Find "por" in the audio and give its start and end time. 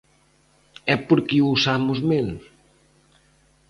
1.07-1.19